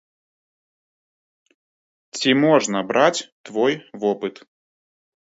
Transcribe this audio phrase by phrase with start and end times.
[2.19, 3.73] Ці можна браць той
[4.05, 4.35] вопыт?